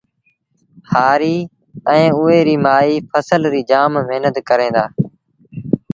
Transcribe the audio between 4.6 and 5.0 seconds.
دآ